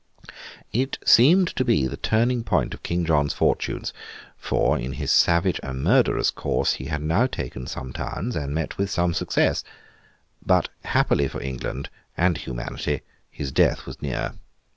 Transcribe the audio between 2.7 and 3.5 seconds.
of King John's